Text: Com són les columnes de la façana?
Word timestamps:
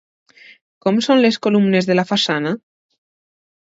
Com 0.85 0.97
són 1.09 1.21
les 1.25 1.37
columnes 1.47 1.91
de 1.91 1.99
la 1.99 2.07
façana? 2.13 2.55